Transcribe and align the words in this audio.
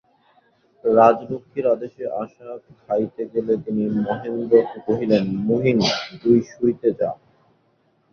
রাজলক্ষ্মীর 0.85 1.65
আদেশে 1.67 2.03
আশা 2.21 2.47
খাইতে 2.79 3.23
গেলে 3.33 3.53
তিনি 3.65 3.83
মহেন্দ্রকে 3.99 4.77
কহিলেন, 4.87 5.25
মহিন, 5.49 5.77
তুই 6.21 6.37
শুইতে 6.49 6.89
যা। 6.99 7.09